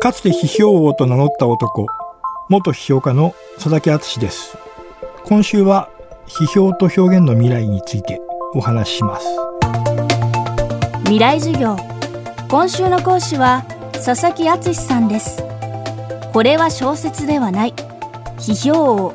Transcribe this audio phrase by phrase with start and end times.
[0.00, 1.86] かつて批評王と名乗った男、
[2.48, 4.58] 元批評家の佐々木敦です。
[5.24, 5.88] 今週は
[6.26, 8.20] 批評と表現の未来について
[8.54, 9.26] お話しします。
[11.04, 11.76] 未来授業。
[12.48, 15.42] 今週の講師は佐々木敦さんです。
[16.32, 17.74] これは小説ではない。
[18.36, 19.14] 批評王。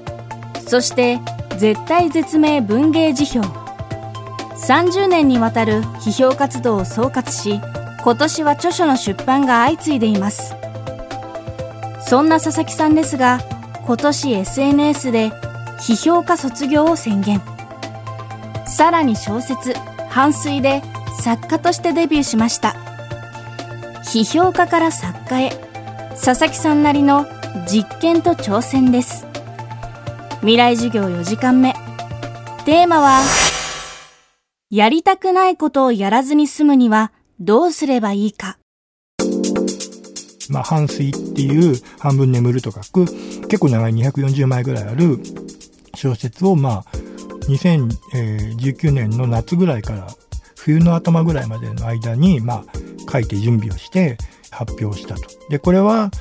[0.67, 1.19] そして
[1.57, 3.47] 絶対絶命文芸辞表。
[4.55, 7.61] 30年にわたる批評活動を総括し
[8.01, 10.55] 今年は著書の出版が相次いでいます。
[12.09, 13.39] そんな佐々木さんですが
[13.85, 15.29] 今年 SNS で
[15.79, 17.39] 批評家卒業を宣言。
[18.65, 19.75] さらに小説
[20.09, 20.81] 「反水」で
[21.21, 22.75] 作家としてデビューしました。
[24.05, 25.49] 批評家から作家へ
[26.15, 27.27] 佐々木さんなりの
[27.71, 29.27] 実験と挑戦です。
[30.39, 31.75] 未来授業4時間目。
[32.65, 33.21] テーマは
[34.71, 38.57] やりたくないことをやらずに済むにはどうすればいいか。
[40.49, 43.05] まあ、半水っていう半分眠ると書く
[43.47, 45.19] 結構長い240枚ぐらいある
[45.95, 46.85] 小説をまあ
[47.47, 50.07] 2019年の夏ぐらいから
[50.57, 54.17] 冬の頭ぐらいまでの間にまあ書いて準備をして
[54.51, 55.21] 発表したと。
[55.49, 56.11] でこれは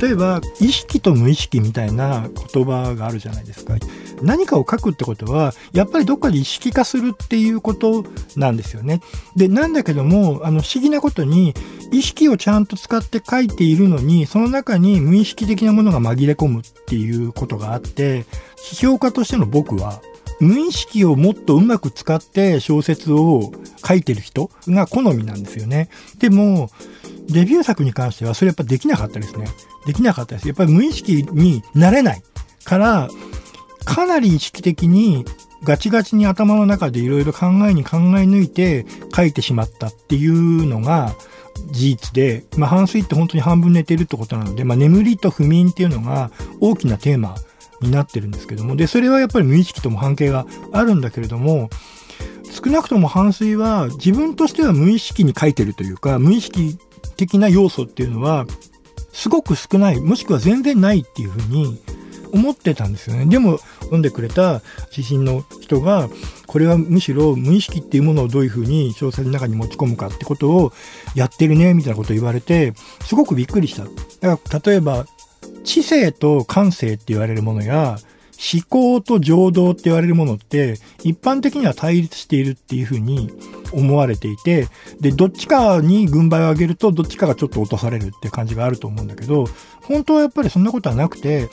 [0.00, 3.76] 例えば意識と無意識みたいな言葉があるじゃないですか。
[4.22, 8.04] 何かを書くってことはやっぱりどっかで意識化するっていうこと
[8.36, 9.00] なんですよね。
[9.36, 11.54] でなんだけどもあの不思議なことに
[11.90, 18.24] 意識をちゃんと使って書いているのにその中に無意識的なものが紛れ込むっていうことがあって
[18.56, 20.00] 批評家としての僕は
[20.42, 23.52] 無意識をもっとうまく使って小説を
[23.86, 25.88] 書いてる人が好みなんですよね。
[26.18, 26.68] でも、
[27.28, 29.46] デビュー作に関してはそれやっぱできなかったですね。
[29.86, 30.48] できなかったです。
[30.48, 32.22] やっぱり無意識になれない
[32.64, 33.08] から、
[33.84, 35.24] かなり意識的に
[35.64, 38.84] ガチガチに頭の中でいろいろ考えに考え抜いて
[39.14, 41.14] 書いてしまったっていうのが
[41.70, 47.36] 事実で、まあ、半睡って本当に半分寝てるってことなので、まあ、眠りと不眠っていうのが大きなテーマ
[47.80, 51.70] になってるんですけどもでそれはやっぱり無意識とも関係があるんだけれども
[52.50, 56.78] 少なくとも反水は自分としては無意識に書いてるというか無意識
[57.16, 58.46] 的な要素っていうのは
[59.12, 61.78] すごく少ないもしくは全然ないっていうふうに
[62.32, 63.26] 思ってたんですよね。
[63.26, 66.08] でも読んでくれた知人の人が
[66.46, 70.72] これはむしろ無意識っていうものをどういうふうに小説の中に持ち込むかってことを
[71.14, 72.72] やってるねみたいなことを言われて
[73.04, 73.84] すごくびっくりした。
[74.20, 75.06] だから例えば
[75.64, 77.98] 知性と感性って言われるものや
[78.42, 83.30] 思考と情動って言われるものって一般的には対立しているっていうふうに
[83.72, 84.66] 思われていて
[85.00, 89.46] でどっちかに軍配を上げるとどっちかがちょっと落とされるって感じがあると思うんだけど
[89.84, 91.48] 本当はやっぱりそんなことはなくて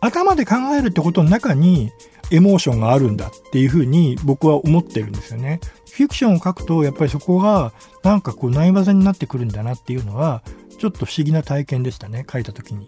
[0.00, 1.90] 頭で考えるってことの中に
[2.30, 5.60] エモーションがあるんだっていうふうに僕は思ってるんですよね。
[5.92, 7.72] フィクションを書くとやっぱりそこが
[8.02, 10.42] なんかこう内技になってくるんだなっていうのは
[10.78, 12.86] ちょっと不思議な体験でしたね書いた時に。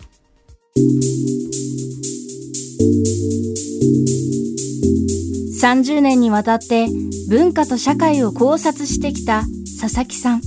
[5.60, 6.86] 30年にわたって
[7.28, 9.42] 文化と社会を考察してきた
[9.80, 10.38] 佐々木さん。
[10.38, 10.40] ウ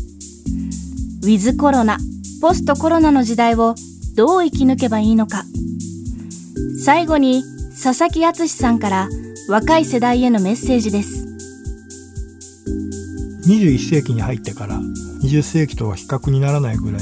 [1.26, 1.98] ィズコロナ、
[2.42, 3.76] ポストコロナの時代を
[4.16, 5.44] どう生き抜けばいいのか。
[6.84, 9.10] 最後に佐々木敦さんから
[9.50, 11.28] 若い世代へのメッセージです。
[13.46, 14.80] 21世紀に入ってから
[15.24, 17.02] 20世紀とは比較にならないぐらい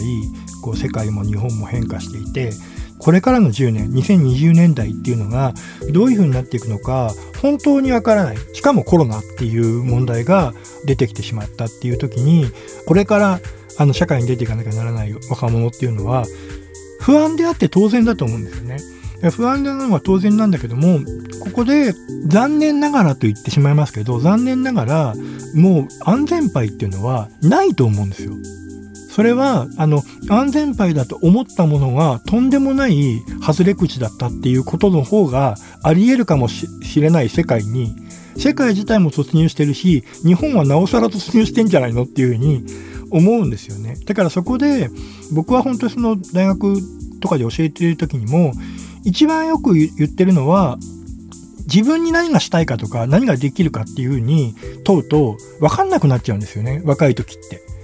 [0.64, 2.54] こう世界も日本も変化していて
[3.00, 5.54] これからの10年2020年代っていうのが
[5.92, 7.12] どういう風になっていくのか
[7.42, 10.54] 本当にわからないしかもコロナっていう問題が
[10.86, 12.46] 出てきてしまったっていう時に
[12.86, 13.40] これから
[13.78, 16.26] あの社会に出ていかなきゃならない若者っていうのは
[17.00, 18.78] 不安であって当然だと思うんですよね。
[19.32, 21.00] 不安なのは当然なんだけども
[21.42, 21.94] ここで
[22.28, 25.14] 残念ながらと言ってしまいますけど残念ながら
[25.56, 28.34] もう安全牌っていうのはないと思うんですよ。
[29.10, 36.68] それはあの安全牌だと思ったものがとんでもない外れ口だったっていうことの方がありえるかもし
[37.02, 37.96] れない世界に
[38.38, 42.64] 世界自体も突入してるし日本はなおさら突入してんじゃないのっていうふうに
[43.12, 43.96] 思うんですよね。
[44.06, 44.90] だからそこで
[45.34, 46.78] 僕は本当にその大学
[47.20, 48.54] とかで教えてる時にも
[49.04, 50.78] 一番よく言ってるのは
[51.72, 57.79] 自分に何がしたいかとか何ができるかっていうふうに問うと分かんなくなっちゃうんですよね若い時って。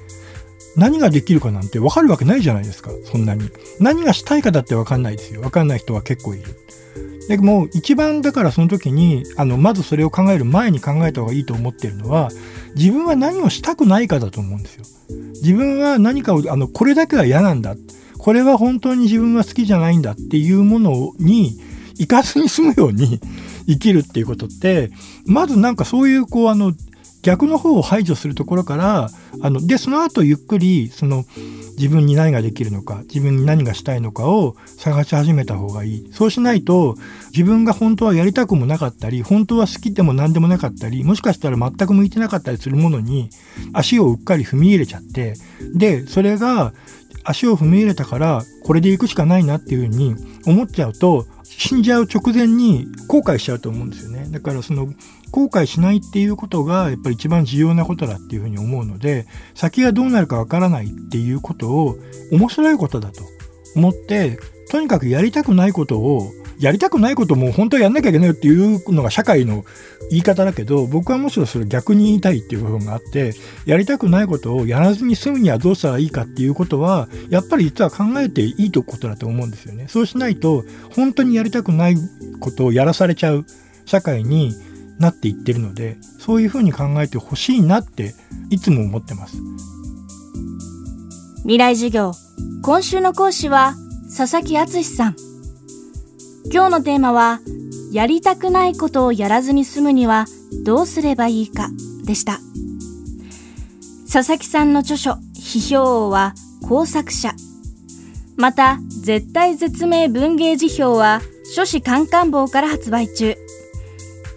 [0.76, 3.50] 何ができるかなんて分かるわけないじゃないですかそんなに。
[3.80, 6.44] 何がしたいかだって分かんないですよ分かんない人は結構いる。
[7.28, 12.30] でも一番だからその時にあのまずそれを考える前に考えた方がいいと思ってるのは
[12.76, 14.84] 自分は何をしたくないかだと思うんですよ。
[15.42, 17.76] 自分は何かをあのこれだけは嫌なんだ
[18.18, 21.60] これは本当に自分は好きじゃないんだっていうものに
[21.98, 23.20] 行かずに済むように
[23.68, 24.92] 生きるっていうことって
[25.26, 26.74] まずなんかそういうこうあの
[27.26, 29.10] 逆の方を排除するところから
[29.42, 31.26] あのでその後ゆっくりその
[31.76, 36.10] 自分に何ができるのか自分に何がしたいのかを探し始めた方がいい。
[36.14, 36.96] そうしないと
[37.32, 43.32] 自分が本当はやりたくもなかったり本当は好きでも何でもなかったりもしかしたら全く向いてなかったりするものに
[43.74, 45.34] 足をうっかり踏み入れちゃって
[45.74, 46.74] でそれが
[47.26, 54.28] 足を踏み入れたからこれで行くしかないなっていうふうに思っちゃうと死んじゃう直前に後悔しちゃうと思うんですよね。
[54.30, 54.88] だからその
[55.32, 61.98] 後悔しないっていうことがやっぱり一番重要なことだっていうふうに思うので先がどうなるかわからないっていうことを
[62.32, 63.24] 面白いことだと
[63.76, 64.40] 思って
[64.70, 69.66] とにかくやりたくないことをやりたくないことも本当はやんなきゃいけないよっていうのが社会の
[70.10, 73.34] 言い方だけど僕はむしろそれ逆に言いたいっていう部分があって
[73.66, 79.88] やりたくないことをやらずに済むにはどうしたらいいかっていうことはやっぱり実は考えていいとことだと思うんですよね。
[79.88, 80.64] そうしないと
[80.96, 81.96] 本当にやりたくない
[82.40, 83.46] ことをやらされちゃう
[83.86, 84.54] 社会に
[85.00, 88.14] なっていってるのでそういうふうに考えてほしいなって
[88.50, 89.38] いつも思ってます。
[91.42, 92.14] 未来授業
[92.64, 93.76] 今週の講師は
[94.16, 95.25] 佐々木敦さん
[96.52, 97.40] 今日のテーマは
[97.92, 100.26] やりたくないことをやらずに済むには
[100.64, 101.70] どうすればいいか
[102.04, 102.40] でした。
[104.12, 106.34] 佐々木さんの著書批評王は
[106.68, 107.34] 工作者。
[108.38, 111.22] また絶対絶命文芸辞表は
[111.54, 113.36] 書士カンカン坊から発売中。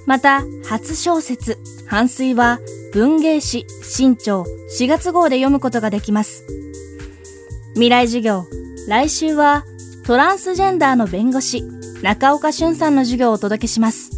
[0.07, 2.59] また初小説反水は
[2.93, 4.45] 文芸誌新潮
[4.79, 6.45] 4月号で読むことができます。
[7.75, 8.47] 未来授業
[8.89, 9.65] 来週は
[10.07, 11.78] トランスジェンダーの弁護士。
[12.03, 14.18] 中岡俊さんの授業をお届けします。